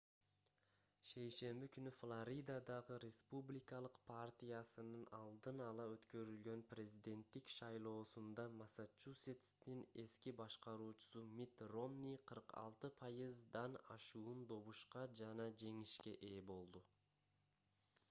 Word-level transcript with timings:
шейшемби 1.07 1.67
күнү 1.73 1.89
флоридадагы 1.95 2.95
республикалык 3.03 3.97
партиясынын 4.05 5.01
алдын 5.17 5.59
ала 5.65 5.83
өткөрүлгөн 5.97 6.63
президенттик 6.71 7.51
шайлоосунда 7.55 8.45
массачусетстин 8.61 9.83
эски 10.05 10.33
башкаруучусу 10.41 11.23
митт 11.41 11.65
ромни 11.75 12.15
46% 12.33 13.77
ашуун 13.99 14.41
добушка 14.53 15.05
жана 15.21 15.47
жеңишке 15.65 16.15
ээ 16.31 16.43
болду 16.53 16.83